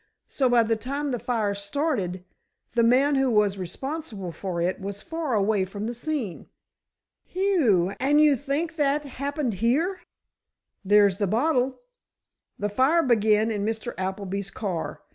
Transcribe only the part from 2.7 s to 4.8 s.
the man who was responsible for it